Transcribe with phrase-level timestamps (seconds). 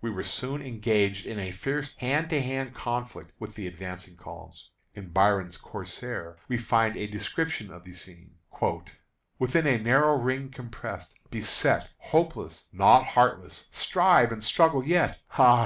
[0.00, 4.70] We were soon engaged in a fierce hand to hand conflict with the advancing columns.
[4.92, 8.38] In Byron's "Corsair" we find a description of the scene:
[9.38, 15.56] "Within a narrow ring compressed, beset, Hopeless, not heartless, strive and struggle yet, Ah!